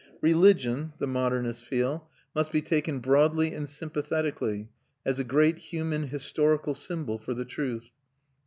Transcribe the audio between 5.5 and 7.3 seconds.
human historical symbol